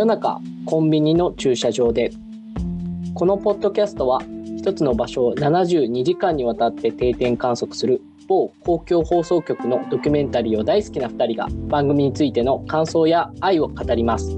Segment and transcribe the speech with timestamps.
[0.00, 2.10] 夜中コンビニの駐車場で。
[3.14, 4.22] このポッドキャストは
[4.56, 14.30] 一つの場所を72時間にわたって定点観測する某公共放送局のドキュメンタリーを大好きな2人が番組についての感想や愛を語ります。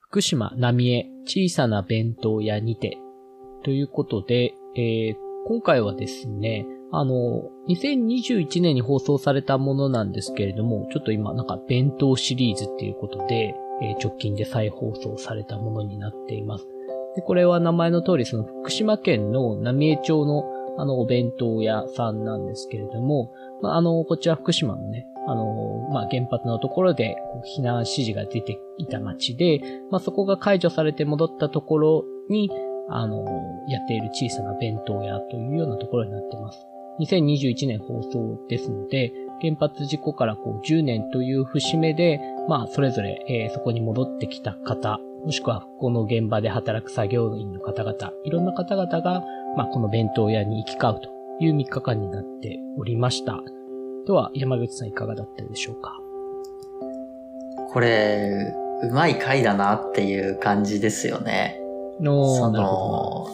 [0.00, 2.98] 福島浪江小さな弁当屋にて。
[3.64, 5.14] ということで、えー、
[5.46, 16.66] 今回はですね、あの、2021年に放送されたものなんですけれども、ちょっと今なんか弁当シリーズっていうことで、え、直近で再放送されたものになっています。
[17.16, 20.44] で、これは名前の通り、その福島県の浪江町の
[20.78, 27.16] あのお弁当屋さんなんですけれども、まあ、あの、こちら福島のね、あの、まあ、原発のところで
[27.58, 32.50] 避難指示が出ていた町で、まあ、そこが解除されて戻ったところに、
[32.88, 33.24] あの、
[33.68, 36.69] やっている小さな弁当屋というようなところになっています。
[36.98, 49.22] 2021年放送ですので、原発事故からこう10年という節目で、まあ、それぞれ、えー、そこに戻ってきた方、もしくはこの現場で働く作業員の方々、いろんな方々が、
[49.56, 51.10] まあ、この弁当屋に行き交うと
[51.42, 53.40] いう3日間になっておりました。
[54.06, 55.96] では、山口さんいかがだったでしょうか？
[57.72, 61.60] これ、うまい回だなっていう感じですよね。
[62.02, 63.26] その、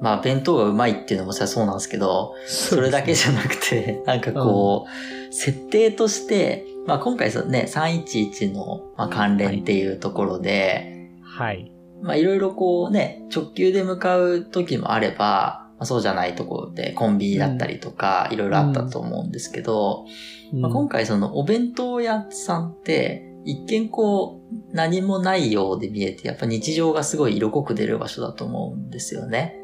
[0.00, 11.72] まあ弁当がうまいっていうのもさそうなんですけど、それだけじゃなくて、 なんかこう、うん、設定として、まあ今回そね、311の、まあ、関連っていうところで、はい。
[12.00, 20.06] まあいろいろこうね、直球で向かう時もあれば、まあ、そうじゃないところでコンビニだったりとか、いろいろあったと思うんですけど、
[20.52, 29.56] うん、まあ、今回そのお弁当屋さんって、一見こう、何もないようで見えて、やっぱ日常がすごい色濃く出る場所だと思うんですよね。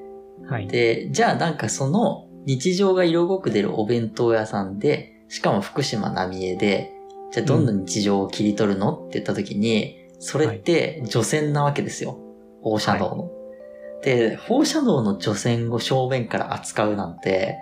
[0.48, 0.68] はい。
[0.68, 6.92] で、じゃあなんかその日常が色濃く出るお弁当屋さんで、しかも福島浪江で、
[7.32, 12.18] じゃあどんな日常を切り取るの、って言った時に、それって除染なわけですよ。
[12.62, 13.22] 放射能の。
[13.24, 13.28] は
[14.02, 17.56] い、で、放射能の除染を正面から扱うなんて、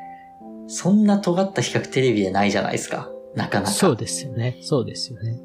[0.66, 3.10] そんな尖った比較テレビでないじゃないですか。
[3.34, 3.70] なかなか。
[3.72, 4.58] そうですよね。
[4.62, 5.40] そうですよね。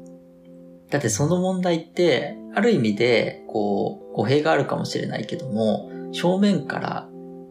[0.90, 7.08] だってその問題って、ある意味で、こう、語弊があるかもしれないけども、正面から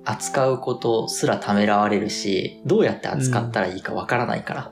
[0.10, 4.72] 扱うことすらためらわれるし、どうやって扱ったらいいかわからないから。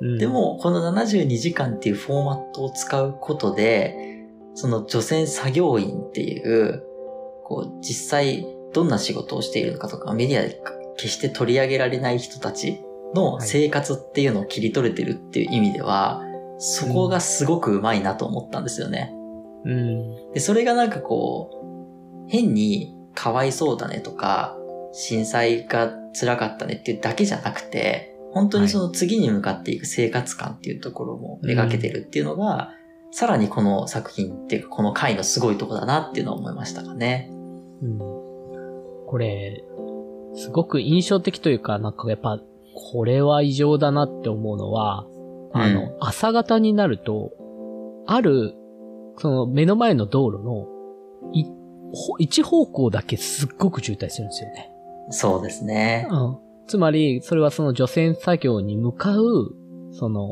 [0.00, 6.84] うん、でも、この72時間っていうフォーマットを使うことで、その除染作業員っていう、
[7.44, 10.62] こう、実際どんな仕事をしているのかとか、メディアで
[10.96, 12.80] 決して取り上げられない人たち
[13.14, 16.22] の生活っていうのを切り取れてるっていう意味では、
[16.58, 19.12] そこがすごくうまいなと思ったんですよね。
[19.64, 20.32] うん。
[20.32, 21.50] で、それがなんかこ
[22.26, 24.56] う、変にかわいそうだねとか、
[24.92, 32.74] 震災が辛かったねっていうだけじゃなくて、本当にその次に向かっていく生活感っていうところも描けてるっていうのが、は
[33.12, 37.28] い、さらにこの作品っていうかこの回のすごいとこだなっていうのを思いましたかね。
[37.82, 37.98] うん。
[37.98, 39.64] これ、
[40.34, 42.40] すごく印象的というか、なんかやっぱ、
[42.92, 45.06] これは異常だなって思うのは、
[45.52, 47.32] あの、うん、朝方になると、
[48.06, 48.54] ある、
[49.18, 50.68] その目の前の道路の、
[52.18, 54.69] 一方向だけすっごく渋滞するんですよね。
[55.10, 56.08] そうですね。
[56.10, 56.38] うん。
[56.66, 59.54] つまり、それはその除染作業に向かう、
[59.92, 60.28] その、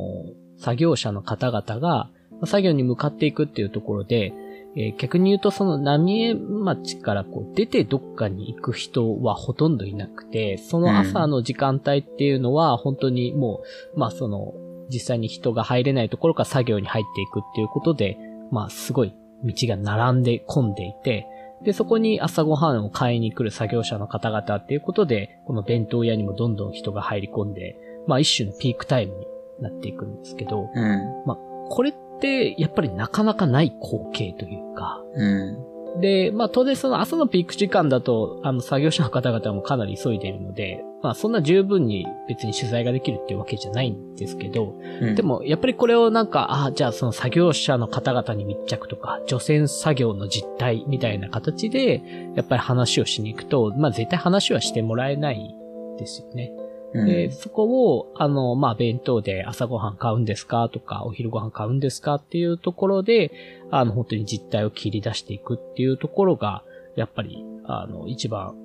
[0.58, 2.10] 作業者の方々が、
[2.44, 4.32] 作業に向かっていくっていうところで、
[4.76, 13.62] えー、逆に言うとその浪江町からこう出てどっかに行く人はほとんどいなくて、その朝の時間帯っていうのは本当にも
[13.94, 14.54] う、まあその、
[14.90, 18.18] 実際に人が入れないところから作業に入っていくっていうことで、
[18.50, 19.14] まあすごい
[19.44, 21.26] 道が並んで混んでいて、
[21.62, 27.76] で、そこに朝ごはんを買いに来る作業者の方々っていうことで、この弁当屋にもどんどん人が入り込んで、
[28.06, 29.26] まあ一種のピークタイムに
[29.60, 31.36] なっていくんですけど、うん、まあ
[31.68, 52.02] これってやっぱりなかなかない光景というか、うんで、まあ当然その朝のピーク時間だと、あの作業者の方々もかなり急いでいるので、まあそんな十分に別に取材ができるっていうわけじゃないんですけど、うん、でもやっぱりこれをなんか、ああ、じゃあその作業者の方々に密着とか、除染作業の実態みたいな形で、
[52.34, 55.56] やっぱり話をしに行くと、まあ絶対話はしてもらえない
[55.98, 56.52] ですよね。
[56.94, 63.30] で、そこを、あの、まあ、弁当で朝ごはん買うんですかとか、お昼ご飯買うんですかっていうところで、
[63.70, 66.62] あの、本当に実態を切り出していくっていうところが、
[66.96, 68.56] やっぱり、あの、一番、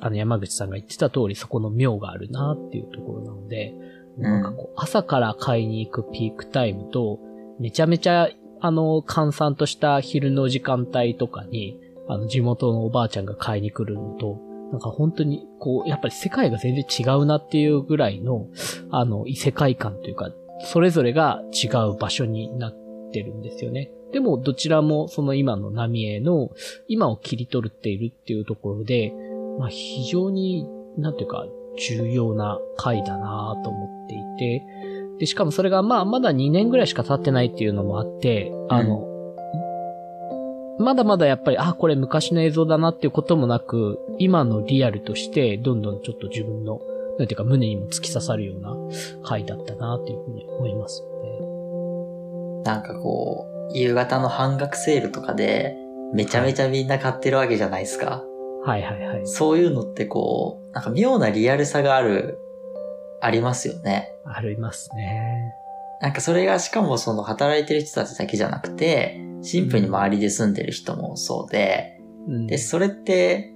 [0.00, 3.74] あの、山口さんが言ってた通り、そこの妙があるなっていうところなので、
[4.18, 7.18] なんかこう、朝から買いに行くピークタイムと、
[7.58, 8.30] めちゃめちゃ、
[8.60, 14.38] あの、閑散とした昼の時間帯とかに、あの、地元のおばあちゃんが買いに来るのと、
[14.74, 18.48] なんか本当に、こう、やっぱり世界が全然違うなっていうぐらいの、
[18.90, 20.32] あの、異世界観というか、
[20.64, 23.92] それぞれが違う場所になってるんですよね。
[24.12, 26.50] でも、どちらもその今の浪江の
[26.88, 29.14] 今を切り取っているっていうところで、
[29.60, 30.66] まあ、非常に、
[30.98, 31.46] なんていうか、
[31.78, 34.66] 重要な回だなと思っていて、
[35.20, 39.13] で、しかもそれがまあ、まだ2年ぐらいしか経ってないっていうのもあって、あの、
[40.78, 46.80] まだまだやっぱり、あ、これ昔の映像だなっていうこともなく、今のリアルとして、どんどんちょっと自分の、
[47.18, 48.76] なんていうか胸にも突き刺さるような
[49.22, 52.64] 回だったなっていうふうに思いますね。
[52.64, 55.76] なんかこう、夕方の半額セールとかで、
[56.12, 58.24] めちゃめちゃみんな買ってるわけじゃないですか。
[58.64, 59.26] はいはいはい。
[59.26, 62.38] そういうのってこう、なんか妙なリアルさがある、
[63.20, 64.12] ありますよね。
[64.24, 65.54] ありますね。
[66.00, 73.52] なんかそれがしかもその働いてる人たちだけじゃなくて、シンプルに周りで住んでる人もそうで、うん、で、それって、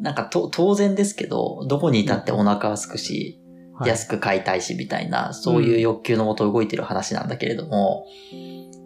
[0.00, 3.40] なんかと当然ですけど、どこにいたってお腹はすくし、
[3.80, 8.06] うん、安く買いたいしみたいな、そういう欲求のもと動いてる話なんだけれども、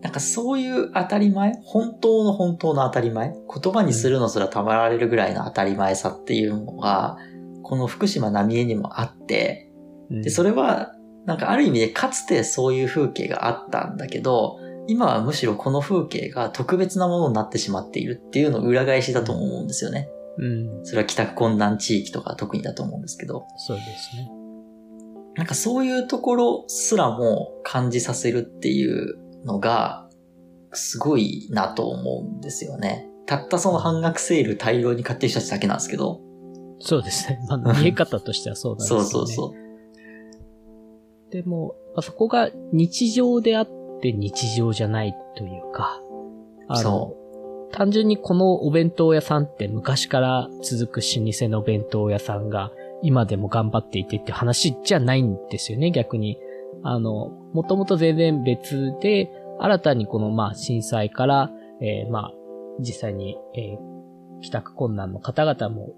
[0.01, 7.19] なんかそういう当たり前本当の本当の当たり前言葉にするのすらたまられるぐらいの当たり前さっていうのが、
[7.63, 9.71] この福島浪江にもあって、
[10.11, 10.95] で、それは、
[11.27, 20.09] なんかある意味でかつてそういう風景があったんだけど、今はむしろこの風景が特別なものになってしまっているっていうの裏返しだと思うんですよね。
[20.39, 20.85] うん。
[20.85, 23.47] それは帰宅困難地域とか特にだと思うんですけど。
[23.57, 24.31] そうですね。
[25.37, 30.09] なんかそういうところすらも感じさせるっていうのが、
[30.73, 33.09] すごいなと思うんですよね。
[33.27, 36.21] たったその半額セール大量に買ってる人たちだけなんですけど。
[36.81, 37.41] そうですね。
[37.49, 39.01] まあ、見え方としてはそうなんですね。
[39.03, 41.31] そうそうそう。
[41.31, 43.69] でも、まあ、そこが日常であっ
[44.01, 46.01] て日常じゃないというか、
[46.69, 47.15] あの、
[47.73, 56.39] 単純にこのお弁当屋さんって昔から続く老舗の弁当屋さんが今でも頑張っていてって話じゃないんですよね、逆に。
[56.83, 61.51] あの、もともと全然別で、新たにこの、まあ、震災から、
[61.81, 62.33] えー、まあ、
[62.81, 65.93] 実際に、えー、帰宅困難の方々も、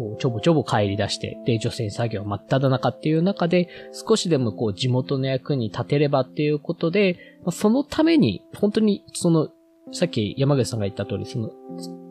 [0.00, 9.50] こう、ちょぼちょぼ帰り出して、で、除染作業真っ只中っていう中で、少しでもこう、地元の役に立てればっていうことで、ま、そのために、本当に、その、
[9.92, 11.50] さっき山口さんが言った通り、その、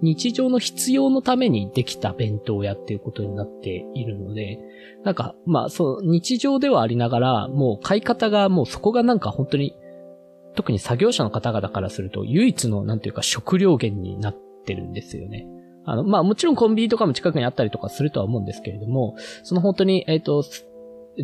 [0.03, 4.59] 日常の必要のためにできた弁当屋っていうことになっているので、
[5.03, 9.75] なんか、まあ、そう、日常ではありながら、もう買い方がもうそこがなんか本当に、
[10.55, 15.47] 特に作業者の方々からすると、唯一の、なんていうか食料源になってるんですよね。
[15.89, 20.43] あの、まあもちろんコンビニとかも近くにあったりとかするとは思うんですけれども、その本当に、えっ、ー、と、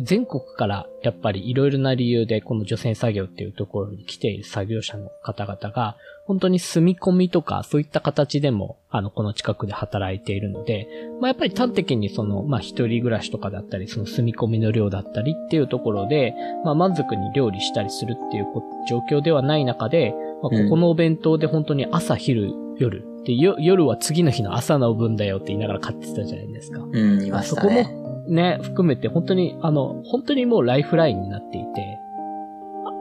[0.02, 5.96] 全国からやっぱりいろいろな理由でこの除染作業っていうところに来ている作業者の方々が、
[6.26, 10.88] 本当に住み込みとかそういった形でも、あの、この近くで働いているので、
[11.20, 16.34] まあやっぱり端的にその、まあ一人暮らしとかだったり、その住み込みの量だったりっていうところで、
[16.64, 18.46] まあ満足に料理したりするっていう
[18.88, 23.15] 状況ではない中で、まあ、ここのお弁当で本当に朝、昼、夜。
[23.26, 26.80] で、夜は次の日の朝の分だよって言いながら買ってたじゃないですか。
[26.80, 27.84] うん、いましたね。
[27.84, 31.66] そこもね、含めて本当に、あの、本当にもうライフラインになっていて、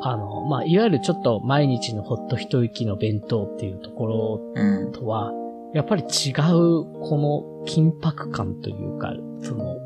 [0.01, 5.33] あの、まあ、いわゆるちょっと毎日のほっと一息の弁当っていうところとは、う
[5.71, 9.77] ん、やっぱり違う、この緊迫感というか、その、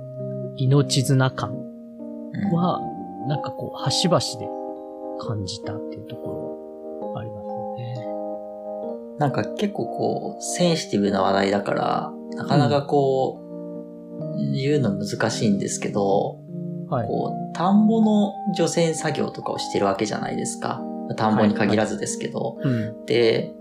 [0.57, 1.53] 命綱感
[2.53, 2.81] は、
[3.27, 4.47] なんかこう、端々で
[5.19, 6.38] 感じたっていうところ。
[9.19, 13.49] なんか結構こう、センシティブな話題だから、なかなかこう、うん
[14.53, 16.39] 言うの難しいんですけど、
[16.89, 20.81] はい、こう、田んぼの除染作業とかをしてるわけじゃないですか。
[21.17, 22.55] 田んぼに限らずですけど。
[22.55, 23.53] はいはいうん、で、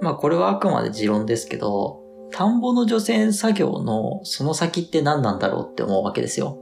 [0.00, 2.00] まあこれはあくまで持論ですけど、
[2.32, 6.58] 田んぼの除染作業のその先って何なんだろうって思うわけですよ。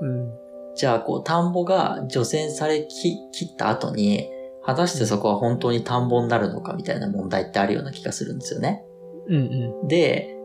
[0.00, 0.30] うん、
[0.74, 4.28] じゃあ、こう、田んぼが除染されき切った後に、
[4.64, 8.84] 果たしてそこは本当に田んぼになるのかみたいな問題ってあるような気がするんですよね。
[9.28, 10.36] うんうん、で、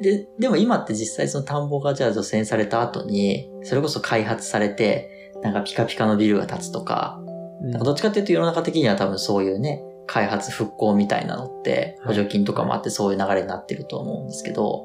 [0.00, 7.20] で、でも今って実際その田んぼがじゃあ除染された後に、それこそ開発されて、なんかピカピカのビルが建つとか、
[7.60, 14.84] なんかどっちかっていうと世の中的には多分そういうね、開発復興みたいなのって、補助金とかもあってそういう流れになってると思うんですけど、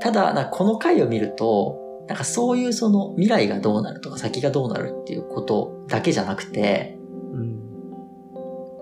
[0.00, 1.78] ただ、なこの回を見ると、
[2.08, 6.97] なんかそういうその未来がどうなるとか先がどうなるっていうことだけじゃなくて、うん、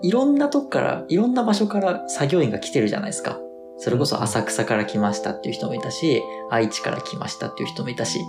[0.01, 3.39] いろんなとこから、いろんな場所から作業員が来てるじゃないですか。
[3.77, 8.19] それこそ浅草から来ましたっていう人もいたし、愛知から来ましたっていう人もいたし。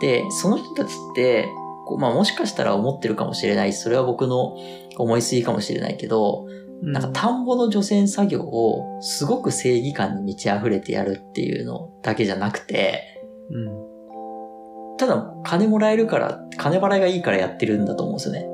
[0.00, 1.48] で、その人たちって、
[1.98, 3.72] まあもしかしたら思ってるかもしれない。
[3.72, 4.56] それは僕の
[4.98, 6.46] 思いすぎかもしれないけど、
[6.82, 13.02] なんか田んぼの除染作業をすごく正義感に満ち溢れてやるっていうのだけじゃなくて、
[13.50, 18.46] うん、ただ金もらえるから、金払いがいいからやってるんだと思うんですよね。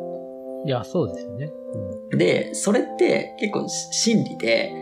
[0.67, 1.51] いや、そうですよね。
[2.13, 4.73] で、それって結構真理で、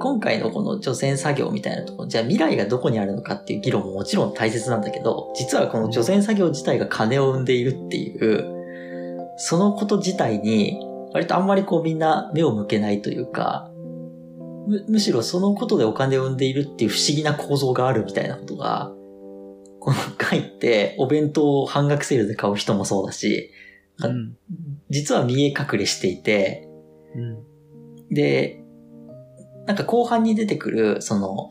[0.00, 8.54] 今回のこの除染作業みたいなとこ、じゃあ未来がどこにあるのかっていう議論ももちろん大切なんだけど、実はこの除染作業自体が金を生んでいるっていう、
[9.36, 10.80] そのこと自体に、
[11.12, 13.70] 割とあんまりこうみんな目を向けないというか、
[14.66, 18.90] む、むしろそのことでお金を生んでいるっていう不思議な構造があるみたいなことが、
[19.80, 23.50] この回ってお弁当を半額セールで買う人もそうだし、
[24.02, 24.36] うん。
[24.90, 26.68] 実は見え隠れしていて、
[27.14, 28.14] うん。
[28.14, 28.62] で、
[29.66, 31.50] なんか後半に出てくる、その、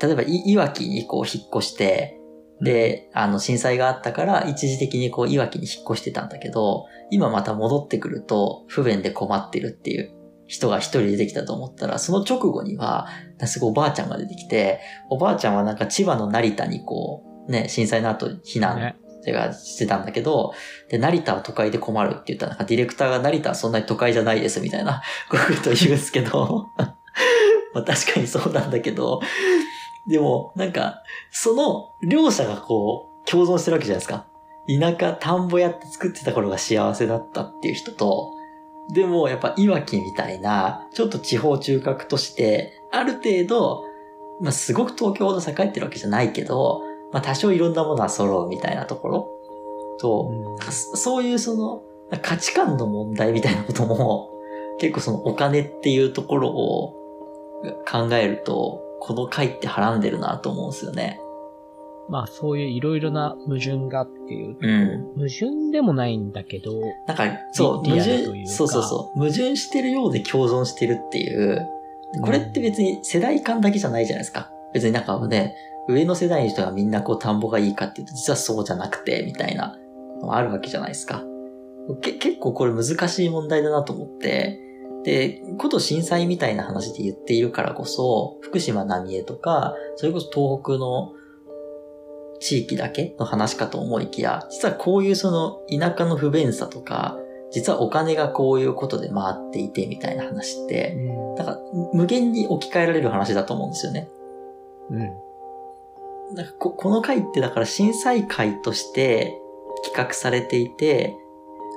[0.00, 2.20] 例えばい、いわきにこう引っ越して、
[2.60, 10.14] で、あの、震災があったから、一時的にこう、いわきに引っ越してたんだけど、今また戻ってくると、不便で困ってるっていう
[10.46, 13.08] 人が一人出てきたと思ったら、その直後には、
[13.44, 18.96] すごいおばあちゃんが出てきて、おばあちゃんはなんか千葉の成田にこう、ね、震災の後避難
[19.26, 19.32] ね。
[19.32, 20.54] てかしてたんだけど、
[20.88, 26.68] で、成田は都会で困るって言ったら、なんかディレクターが成田はそんなに都会じゃないですみたいなことを言うんですけど、
[27.74, 29.20] まあ確かにそうなんだけど、
[30.06, 34.26] でも、なんか、その両者がこう、共存してるわけじゃないですか。
[34.68, 38.32] 田舎、田んぼやって作ってた頃が幸せだったっていう人と、
[38.92, 43.82] でもやっぱいわきみたいな、ちょっと地方中核として、ある程度、
[44.40, 49.36] まあすごく東京ほど栄えてるわけじゃないけど、まあ多少いろんなものは揃うみたいなところ
[50.00, 51.82] と、うんそそういうその
[52.22, 54.30] 価値観の問題みたいなことも
[54.78, 56.94] 結構そのお金っていうところを
[57.90, 61.20] 考えるとこの回ってはらんでるなと思うんですよね。
[62.08, 64.56] まあ、そういういろいろな矛盾がっていう。
[64.60, 65.14] うん。
[65.16, 66.72] 矛盾でもないんだけど、
[67.06, 71.66] なんかそう、矛盾、いうかそうそうそう、矛盾してるようで共存してるっていう、
[72.22, 74.50] これって別に世代間だけじゃないじゃないですか。
[74.72, 75.56] 別になんかね、
[75.88, 79.76] 上の世代の人がみんなこう田んぼがいいかっていうと実はそうじゃなくて、みたいな
[80.20, 81.22] のあるわけじゃないですか。
[82.00, 84.60] け結構これ難しい問題だなと思って、
[85.04, 91.12] で、こと震災みたいな話で言っているからこそ、福島浪江とか、それこそ東北の
[92.40, 97.16] 地域だけの話かと思いきや、実はこういうその田舎の不便さとか、
[97.52, 101.34] 実はお金がこういうことで回っていてみたいな話って、うん。
[101.36, 101.58] なんか
[101.92, 104.08] 無限に置き換えられる話だと思うんですよね。
[104.90, 105.25] うん。
[106.34, 109.40] なんかここの回ってだから震災回として
[109.84, 111.16] 企画されていて、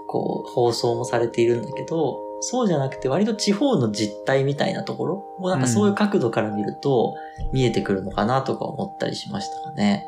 [0.08, 7.15] こう放送もされているんだけど、そうじゃなくて割と地方の実態みたいなところもうなんかそういう角度から見ると
[7.51, 10.06] 見えてくるのかなとか思ったりしましたかね。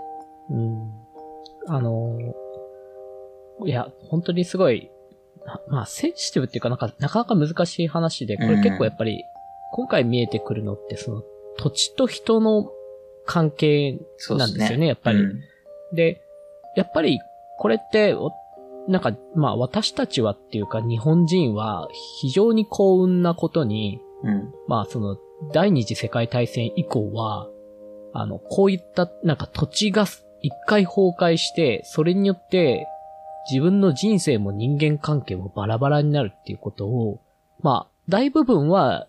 [0.50, 0.92] うん。
[1.68, 4.90] あのー、いや、本当にすごい、
[5.46, 9.24] なまあ、センシティブっていうか、なんか、なかなか難しい話で、これ結構やっぱり、
[9.74, 11.24] 今回見えてくるのって、その、
[11.58, 12.70] 土地と人の
[13.26, 14.00] 関係
[14.30, 15.20] なんですよね、やっぱり。
[15.20, 15.42] うん
[15.94, 16.22] で、
[16.76, 17.20] やっぱり、
[17.58, 18.32] これって、お
[18.88, 21.88] なんか、まあ、私たちはっていうか、日本人は、
[22.22, 24.54] 非常に幸運なことに、うん。
[24.68, 25.18] まあ、その、
[25.54, 27.48] 第二次世界大戦以降は、
[28.14, 30.06] あの、こういった、なんか土地が
[30.42, 32.88] 一回崩壊して、それによって、
[33.50, 37.22] 自分の人生も人間関係もバラバラになるっていうことを、
[37.62, 39.08] まあ、大部分は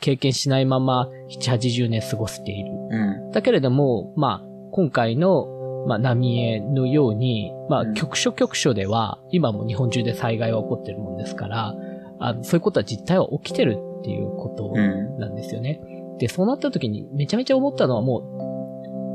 [0.00, 1.08] 経験しないまま、
[1.40, 2.70] 7、80年過ごしている。
[2.90, 3.30] うん。
[3.30, 5.46] だけれども、まあ、今回の、
[5.86, 11.74] まあ、浪江のように、まあ、うん局所局所では、今も日本中で災害が起こってるもんですから、
[12.20, 15.18] あのそういうことは実態は起きてるっていうことうん。
[15.18, 15.80] なんですよね。
[16.18, 18.18] で、そうなった時にめちゃめちゃ思ったのはも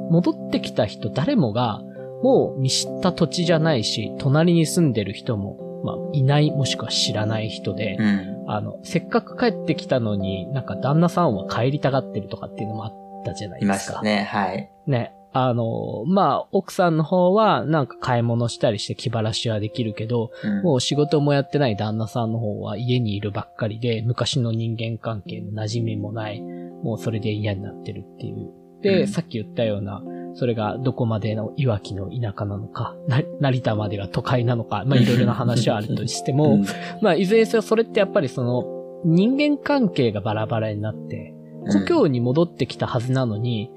[0.09, 1.81] う、戻ってきた人誰もが、
[2.23, 8.45] もう見知った土地じゃないし、隣に住んでる人も、まあ、いない、もしくは知らない人で、うん。
[8.47, 13.93] あの、せっかく帰ってきたのに、なんか旦那さんは帰りたがってるとかっていうのもあったじゃないいですか。
[13.95, 14.23] ましたね。
[14.23, 14.71] はい。
[14.87, 15.13] ね。
[15.31, 28.49] あの、まあ、奥さんの方は、なんか買い物したりして気晴らしはできるけど、うんもう仕事もやってない旦那さんの方は家にいるばっかりで、昔の人間関係の馴染みもない、もうそれで嫌になってるっていう。
[28.81, 30.01] で、うんさっき言ったような、
[30.35, 36.65] それがどこまでのいわきの田舎なのか、な成田までが都会なのか、まあいろいろな話はあるとしても、うん
[37.01, 38.63] まあいずれにせよそれってやっぱりその
[39.05, 41.33] 人間関係がバラバラになって、
[41.71, 43.71] 故郷に戻ってきたはずなのに、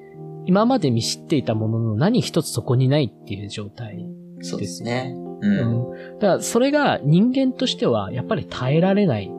[0.46, 4.06] 今まで見知っていたものの何一つそこにないっていう状態。
[4.40, 5.14] そうですね。
[5.16, 5.46] う。
[5.46, 6.18] うんん。
[6.18, 9.30] だからそれが人間としてはやっぱり耐えられない。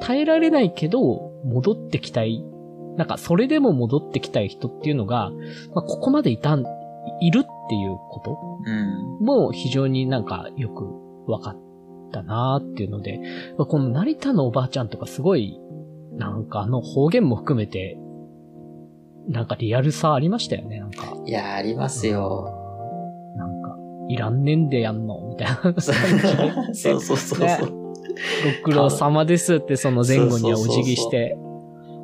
[0.00, 2.44] 耐えられないけど戻ってきたい。
[2.96, 5.30] なんかそれでも戻ってきたい人っていうのが、
[5.74, 6.64] まあ、ここまでいたん、
[7.20, 8.70] いるっていうことう
[9.22, 9.24] ん。
[9.24, 10.84] も非常になんかよく
[11.26, 11.56] 分かっ
[12.12, 13.20] たなーっていうので、
[13.56, 15.60] まあこの成田のおばあちゃんとかすごい、
[16.12, 17.98] なんかあの方言も含めて、
[19.28, 21.16] なんかリアルさありましたよね、なんか。
[21.24, 22.56] いや、ありますよ。
[23.36, 23.60] なん
[24.10, 25.80] いらんねんでやんのみたいな。
[25.80, 27.38] そうそうそうそう。
[27.46, 27.58] ね
[28.64, 31.38] ご苦労様ですってその前後にはお辞儀して、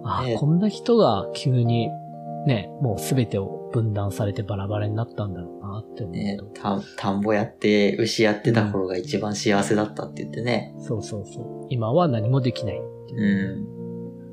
[0.07, 1.91] あねこんな人が急に
[2.47, 6.45] ね、もうすべてを分断されてバラバラになったんだろうなって思うと。
[6.45, 10.73] ね、た田んぼやって、牛やってた頃が一番幸せだったって言ってね。
[10.79, 11.67] そうそうそう。
[11.71, 13.67] 今は何もできないっていう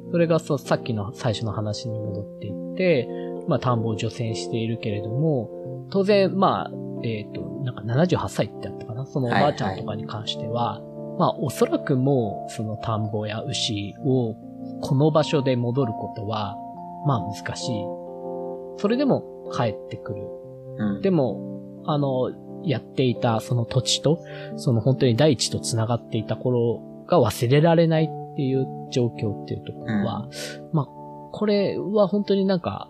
[0.06, 0.12] うん。
[0.12, 3.10] それがそう、さっきの最初の話に戻っていって、
[3.48, 6.72] まあ、田んぼを除染しているけれども、当然、まあ、
[7.04, 10.82] えっ、と、なんか78歳ってあったかなそのおばあちゃんとかに関しては、
[11.18, 14.36] まあ、おそらくもう、その田んぼや牛を、
[14.82, 16.58] この場所で戻ることは、
[17.06, 18.04] まあ難しい。
[18.78, 20.22] それでも帰ってくる。
[20.78, 21.02] うん。
[21.02, 22.32] でも、あの、
[22.64, 24.20] やっていたその土地と、
[24.58, 30.30] その本当に大地と繋がっていた頃が忘れられないっていう状況っていうところは、
[30.72, 32.90] まあ、これは本当になんか、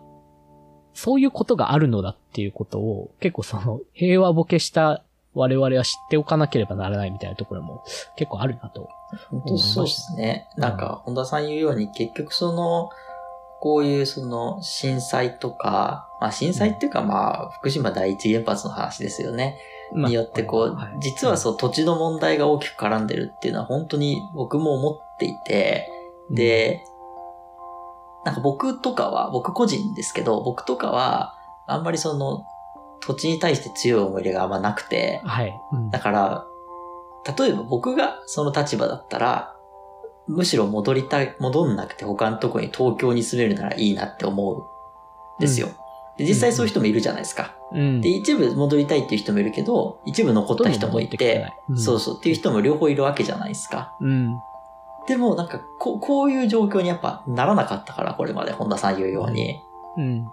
[0.94, 5.04] そういうことがあるのだっていうことを、結構その平和ボケした
[5.34, 7.84] 我々は知っておかなければならないみたいなところも
[8.16, 8.90] 結構あるなと。
[9.30, 10.48] 本当そうですね。
[10.58, 12.90] なんか、本田さん言うように、結局その、
[13.60, 19.58] こういうその震災とか、まあ震災っていうかまあ、福島第一原発の話ですよね。
[19.94, 25.88] まあによってこう、はい実はそう土地の問題が大きく絡んでるっていうのは本当に僕も思っていて、
[26.30, 26.84] で、
[28.26, 31.36] なんか僕とかは、僕個人ですけど、僕とかは、
[31.68, 32.46] あんまりその、
[33.00, 35.54] 土地に対して強い思い入れがあんまなくて、はい。
[35.72, 36.48] うんだから、
[37.38, 39.56] 例えば僕がその立場だったら、
[40.28, 45.70] むしろ戻りたい、戻んなくて他のとこに東京に住めるならいいなって思うんですよ。
[46.18, 47.56] で実際そういう人もいるじゃないですか。
[47.72, 48.02] うん。
[48.02, 53.96] で、一部戻りたいっていう人もいるけど、一部残った人もいて、そうそうっていう人も両方いるわけじゃないですか。
[54.00, 54.40] うん。
[55.08, 59.62] でもなんかこう、こういう状況にやっぱならなかったから、これまで本田さん言うように。
[59.98, 60.32] うん。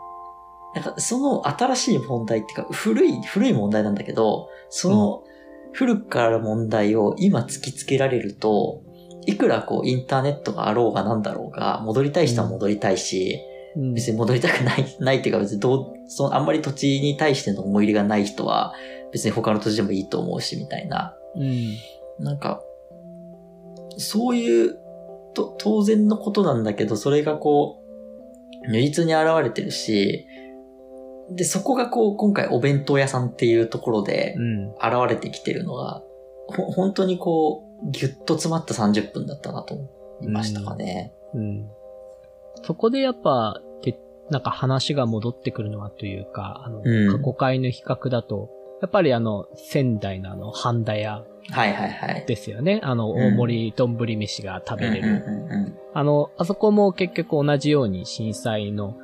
[0.74, 5.24] なんかその新しい問題っていうか、古い、古い問題なんだけど、その
[5.72, 8.83] 古くから問題を今突きつけられると、
[9.26, 13.40] いくらこうインターネットがあろうがなんだろうが、戻りたい人は戻りたいし、
[13.76, 13.94] うん。
[13.94, 18.72] 別に戻りたくない、 ないっていうか別にどう、そのあんまり土地に対しての思い入れがない人は、
[19.12, 21.16] 別に他の土地でもいいと思うし、みたいな。
[21.37, 22.24] うん。
[22.24, 22.62] なんか、
[23.96, 24.78] そういう、
[25.35, 27.80] と、当然のことなんだけど、それがこ
[28.66, 30.26] う、如実に現れてるし、
[31.31, 34.71] で、そこがこう、今回お弁当屋さんっていうところでうん。
[34.73, 36.03] 現れてきてるのが、
[36.49, 39.88] ほ、本当にこう、ぎゅっと詰まった30分だったなと思
[40.23, 41.14] いましたかね。
[41.35, 41.69] うん。
[42.62, 43.99] そこでやっぱ、て
[44.31, 48.51] なんか話が戻ってくるのはというか、あの、うん過去回の比較だと、
[48.83, 52.25] やっぱりあの、仙台のあの、半田屋はいはいはい。
[52.27, 52.81] ですよね。
[52.83, 55.09] あの、うん大盛り丼飯が食べれる。
[55.09, 58.97] うんうんうんあの、あそこも結局同じように震災の、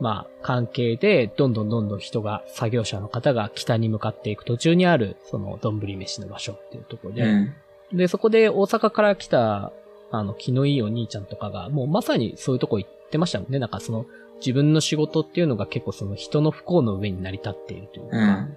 [0.00, 7.54] まあ、関係で、どんどんどんどん人が、作業者の方が北に向かっていく途中にある、その、丼飯の場所っていうところで、うん。
[7.92, 9.72] で、そこで大阪から来た、
[10.10, 13.58] あの、気のいいお兄ちゃんとかが、もうまさにそういうとこ行ってましたもんね。
[13.58, 14.06] なんかその、
[14.38, 18.56] 自分の仕事っていうのが結構その人の不幸の上に成り立っているというか、うん。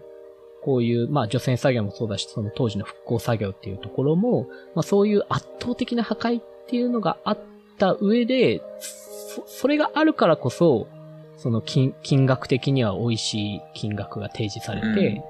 [0.64, 7.40] こういう、まあ、除染作業もそうだし、その当時の復興作業っていうところも、まあ、そういう圧倒的な破壊っていうのがあっ
[7.78, 10.88] た上で、そそれがあるからこそ、
[11.38, 15.24] その金、金額的には美味しい金額が提示されて、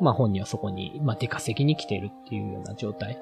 [0.00, 3.18] まあ本人はそこに、まあ出稼ぎに来ているっていうような状態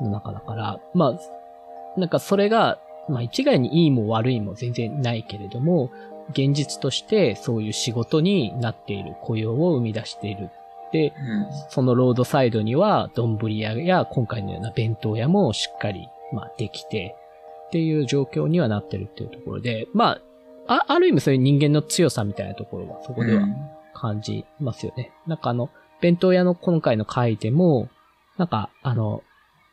[0.00, 5.90] の中だから、まあ、なんかそれが、まあ一概にいいも悪いも全然ないけれども、
[6.30, 10.50] 現実としてそういう仕事になっている雇用を生み出している。
[10.92, 11.46] で、うん。
[11.70, 17.14] そのロードサイドには、丼屋や今回のような弁当屋もしっかり、まあ、できて、
[17.68, 20.20] っていう状況にはなってるっていうところで、まあ、
[20.68, 23.46] あ、ある意味そういう人間の強さみたいなところは、そこでは
[23.94, 25.12] 感じますよね。
[25.26, 27.88] なんかあの、弁当屋の今回の回でも、
[28.36, 29.22] なんかあの、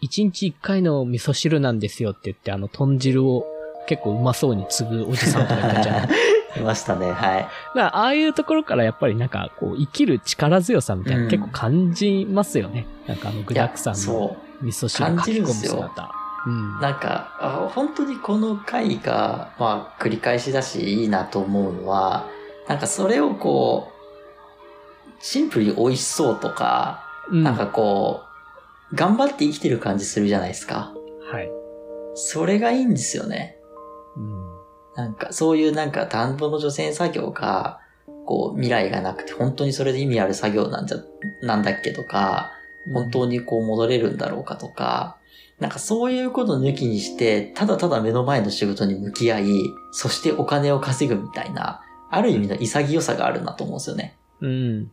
[0.01, 3.45] 一日一回の味噌汁なんですよって言って、あの、豚汁を
[3.87, 6.09] 結構うまそうに継ぐおじさんとかいたじゃない
[6.57, 7.41] いましたね、はい。
[7.41, 12.87] だから、ああいうところからやっぱりなんか、こう、生きる力強さみたいな、うん結構感じますよね。
[13.07, 14.37] なんかあの、具沢山の。
[14.61, 16.11] 味噌汁書き込む姿。
[16.45, 16.79] うん。
[16.79, 22.27] なんか、あ本当にこの回が、まあ、繰り返しだし、いいなと思うのは、
[22.67, 23.95] なんかそれをこう、
[25.19, 28.21] シンプルに美味しそうとか、うんなんかこ
[28.91, 30.93] う、頑張って生きてる感じするじゃないですか。
[31.31, 31.49] はい。
[32.13, 33.57] それがいいんですよね。
[34.15, 34.45] うん。
[34.95, 37.79] なんか、そういうなんか、田んぼの除染作業が、
[38.25, 40.97] こう、未来がなくて、本当にそれで意味ある作業なんじゃ、
[41.41, 42.51] なんだっけとか、
[42.93, 45.17] 本当にこう戻れるんだろうかとか、
[45.59, 49.45] なんかそういうこと抜きにして、ただただ目の前の仕事に向き合い、
[49.91, 54.17] そしてお金を稼ぐみたいな、ある意味の潔さがあるなと思うんですよね。
[54.41, 54.91] うん。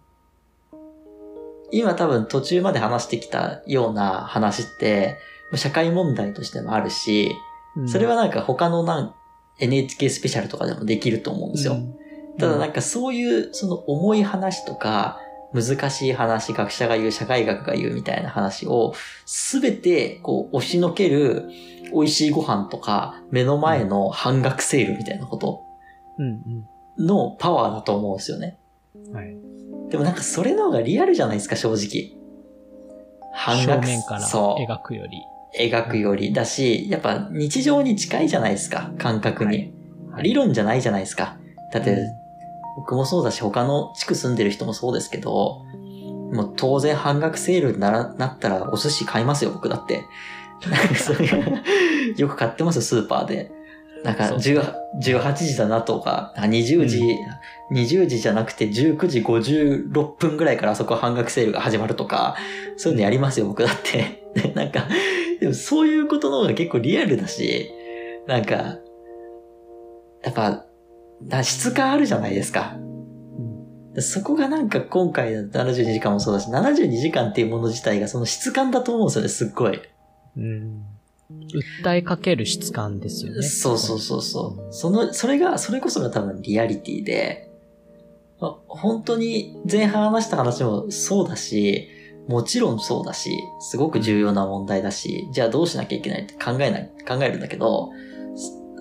[1.72, 5.16] 今多分途中まで話してきたような話って、
[5.56, 7.32] 社会問題としてもあるし、
[7.76, 9.14] うんそれはなんか他のなん
[9.58, 11.72] NHK スペシャルとかでもできると思うんですよ。
[11.74, 11.94] うん
[12.38, 15.20] ただなんかそういうその重い話とか、
[15.54, 18.94] 難しい話、学者が言う、社会学が言うみたいな話を、
[19.26, 21.48] すべてこう押しのける
[21.92, 25.62] 美味しいご飯とか、目の前の半額セールみたいなこと
[26.18, 26.66] うん
[26.98, 28.58] のパワーだと思うんですよね。
[28.94, 29.14] うん。
[29.14, 29.36] はい。
[29.90, 32.18] でもなんかそれの方がリアルじゃないですか、正直。
[33.34, 34.62] 半正額面からそう。
[34.62, 35.22] 描くより。
[35.58, 39.58] 描くよりだし、やっぱ日常に近いじゃないですか、感覚に。
[39.58, 39.72] はい
[40.20, 41.38] 理論じゃないじゃないですか。
[41.72, 42.21] だって、うん
[42.76, 45.64] 僕もそうだし、他の地区住んでる人もそうですけど、
[46.32, 50.06] もう当然半額セールにならなったらお寿司買いますよ、僕だって。
[50.68, 51.62] なんかそういう
[52.16, 53.52] よく買ってますよ、スーパーで。
[54.04, 57.00] なんかそう10 18時だなとか、なんか20時、
[57.72, 62.36] 20時じゃなくて19時56分ぐらいからあそこ半額セールが始まるとか、
[62.76, 64.24] そういうのやりますよ、僕だって。
[64.34, 64.86] でなんか、
[65.40, 67.70] でもそういうことの方が結構リアルだし、
[68.26, 68.78] なんか、
[70.24, 70.64] やっぱ、
[71.28, 72.74] な質感あるじゃないですか。
[72.76, 72.92] うん
[73.94, 79.80] でそこがなんか今回の72時間もそうだし、72時間っていうもの自体がその質感だと思うんですよね、すっごい。
[80.36, 80.82] うん。
[81.82, 83.42] 訴えかける質感ですよね。
[83.42, 84.72] そうそうそうそう。
[84.72, 87.50] その、それが、それこそが多分リアリティで、
[88.40, 91.88] ま本当に前半話した話もそうだし、
[92.28, 93.30] もちろんそうだし、
[93.60, 97.90] すごく重要な問題だし、じゃあどうしなきゃいけないって考えない、考えるんだけど、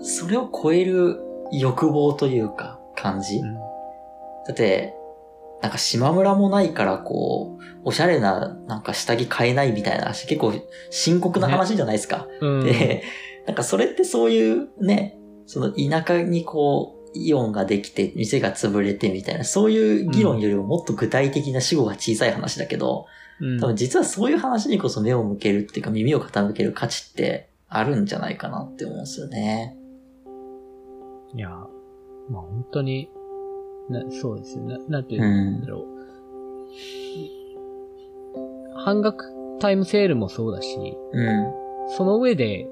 [0.03, 1.19] そそれを超える
[1.51, 3.55] 欲望というか、感じ、うん
[4.47, 4.95] だって、
[5.61, 10.53] なんか島村もないからこう、おしゃれななんか下着買えないみたいな話、結構
[10.89, 12.27] 深刻な話じゃないですか。
[12.41, 12.63] うん。
[12.63, 13.03] で、
[13.45, 29.75] なんかそれってそういうね、その田舎にこう、イオンができて、店が潰れてみたいな、そういう議論よりももっと具体的な死後が小さい話だけど、うん多分実はそういう話にこそ目を向けるっていうか耳を傾ける価値ってあるんじゃないかなって思うんですよね。
[31.33, 31.49] いや、
[32.29, 33.09] まあ本当に、
[33.89, 34.77] なそうですよね。
[34.87, 35.85] なんていうんだろう。
[38.75, 39.25] 半額
[39.59, 41.53] タイムセールもそうだし、うん。
[41.97, 42.67] その上で、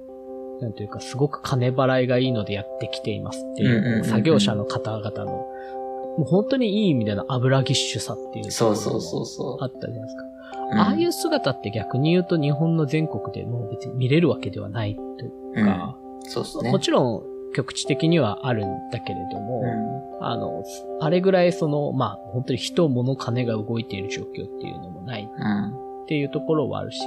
[0.62, 10.24] なんていうか、すごく金払いがいいのでやってきていますっていう、うんうんうんうん作業者の方々の、もう本当にいい意味での油ぎっしゅさっていうそうもそうそうそあったじゃないですか。
[10.24, 10.76] う。
[10.76, 16.72] ああいう姿って逆に言うと日本の全国でもう別に見れるわけではないというか、うん、そうですね。
[16.72, 17.24] もちろん
[17.56, 20.64] 局地的にはあるんだけれども、うんあの、
[21.02, 25.90] あれぐらいその、まあ本当に人、物、金が動いている状況っていうのもないうん。
[26.04, 27.00] っていうところはあるし、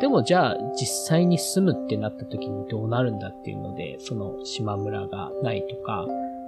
[0.00, 6.06] でもじゃあ実際に住むってなった時にどうなるんだっていうので、その島村がないとか、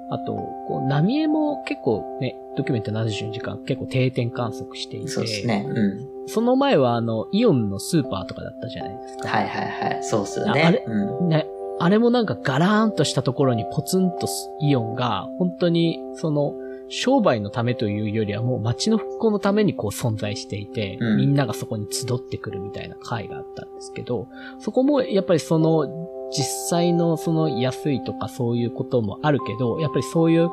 [0.09, 0.35] あと、
[0.69, 5.67] こう、浪江も結構ね、ドキュメント72時間結構定点観測していて、そうですね。
[5.69, 5.89] う
[6.27, 6.29] ん。
[6.29, 9.29] その前はあの、イオンのスーパーとかだったじゃないですか。
[9.29, 10.05] はいはいはい。
[10.05, 10.63] そうっすよね。
[10.63, 10.85] ああれ？
[10.87, 11.29] うん。
[11.29, 11.47] ね、
[11.79, 14.27] あれもなんかガラーンとしたところにポツンと
[14.61, 16.55] イオンが、本当にその、
[16.89, 24.29] 商売のためというよりはもう街の復興のためにこう存在していて、うんみんながそこに集ってくるみたいな会があったんですけど、
[24.61, 25.89] そこもやっぱりその、
[26.31, 30.49] 実際のその安いとかそういうこともあるけど、やっぱりそういう、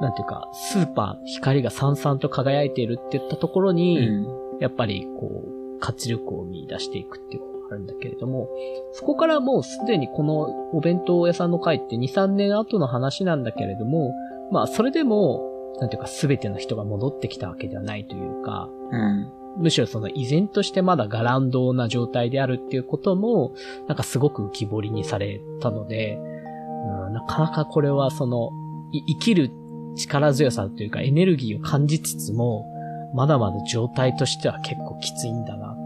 [0.00, 4.26] なんていうか、スーパー、光がさんさんと輝いているって言ったところうに、ん。
[4.60, 8.48] やっぱりこう、活力を見出していくっていうこあるんだけれども、
[8.92, 10.40] そこからもうすでにこの
[10.72, 14.12] お弁当屋さんの会って2、3年後の話なんだけれども、
[14.50, 15.42] まあそれでも、
[15.80, 19.32] なんていうか全ての人が戻ってきたわけではないというか、うん。
[19.58, 23.54] むしろその依然としてまだガランドな状態であるっていうことも、
[23.86, 28.50] なんかすごく浮き彫りにされたので、うん、なかなかこれはその、
[28.92, 29.50] い生きる
[29.96, 32.66] 力強さというかエネルギーを感じつつも、
[33.14, 35.76] まだまだ状態としては結構きついんだな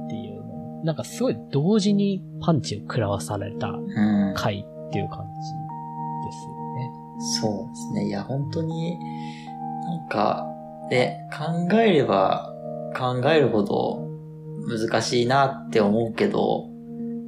[0.85, 4.35] なんかすごい同時にパンチを食らわされたうん。
[4.37, 5.62] 回っていう感じ
[6.27, 6.90] ですよね。
[7.40, 8.09] そうですね。
[8.09, 8.99] いや、本当に、
[9.85, 10.47] なんか、
[10.90, 12.53] ね、考えれば
[12.97, 14.07] 考えるほど
[14.68, 16.68] 難しいなって思うけど、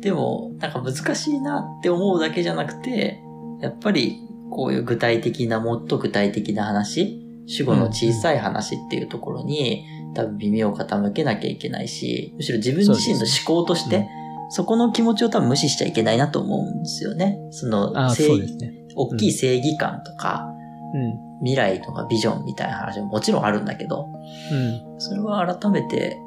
[0.00, 3.20] でも、なんか難しいなって思うだけじゃなくて、
[3.60, 4.18] やっぱり
[4.50, 14.06] こういう具体的な、もっと具体的な話、主語の小さい話っていうところに、多分耳を傾けなきゃいけないし、むしろ自分自身の思考として、うん
[14.50, 17.38] そこの気持ちを多分無視しちゃいけないなと思うんですよね。
[17.50, 18.72] その正そうですね。
[18.94, 20.46] 大きい正義感とか、
[20.94, 21.24] うん。
[21.40, 24.06] 未来とかビジョンみたいな話ももちろんあるんだけど、
[24.52, 25.00] うん。
[25.00, 26.18] それは改めて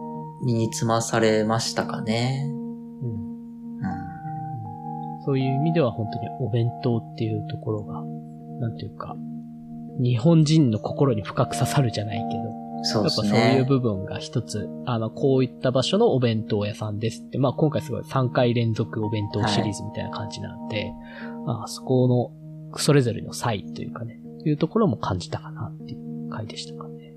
[0.43, 2.49] 身につまされましたかね。
[5.27, 8.01] そういう意味では本当にお弁当っていうところが、
[8.61, 9.13] なんていうか、
[9.99, 13.65] 日本人の心に深く刺さるじゃないけど、そうですやっぱそういうね。
[13.67, 20.91] 部分が一つ、あの、こういった場所のお弁当屋さんですって、まあ今回すごい3回連続お弁当シリーズみたいな感じなんで、
[21.47, 27.13] あそこの、それぞれの差異というかね、いうところも感じたかなっていう回でしたかね。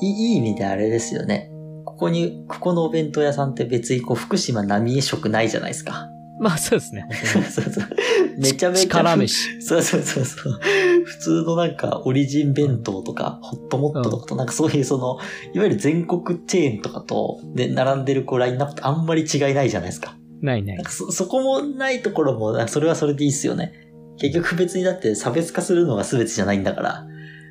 [0.00, 1.50] いいいい意味であれですよね。
[1.84, 6.08] ここに、ここのお弁当屋さんって別にこう福島浪江食ないじゃないですか。
[6.40, 7.08] まあそうですね。
[7.50, 7.84] そうそう。
[8.38, 8.82] めちゃめちゃ。
[8.82, 9.60] 力飯。
[9.60, 10.60] そうそうそうそう。
[11.04, 15.18] 普通のなんかオリジン弁当とか、ホットモットとかとなんかそういうその、
[15.54, 20.16] いわゆる全国チェーンとかと、で、並んでるこうラインナップあんまり違いないじゃないですか。
[20.40, 20.84] ないないなん。
[20.84, 23.72] かそ、そこもないところも、それはそれでいいっすよね。
[24.18, 27.06] 結局別にだって差別化するのが全てじゃないんだから。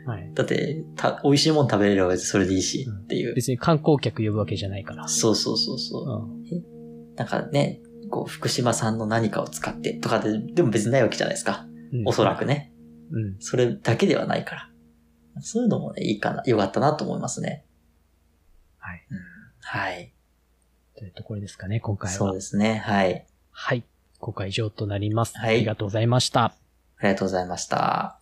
[0.06, 0.32] はい。
[0.34, 3.36] だって、た、美味しいもの食べれれば別にそれでいいし、っていう。
[3.36, 5.08] 別に観光客呼ぶわけじゃないから。
[5.08, 6.56] そうそうそうそう。
[6.56, 6.64] うん。
[7.16, 11.66] なんかね、こう、福島産の何かを使ってとかで、でも別にないわけじゃないですか。
[11.94, 12.46] うんおそらく。
[12.46, 12.74] ね。
[13.12, 13.36] うん。
[13.40, 14.70] それだけではないから。
[15.42, 17.66] そういうのもね、いいかな、良かったなと思いますね。
[18.78, 19.08] はい。
[19.10, 19.18] うん、
[19.62, 20.14] はい。
[20.98, 22.18] というところですかね、今回は。
[22.18, 22.78] そうですね。
[22.78, 23.26] はい。
[23.52, 23.84] はい。
[24.20, 25.38] 今回以上となります。
[25.38, 26.44] はいありがとうございました。
[26.46, 26.54] あ
[27.04, 28.20] りがとうございました。